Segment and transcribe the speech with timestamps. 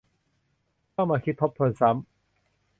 [0.95, 2.05] ต้องมาคิดทบทวนซ้ำ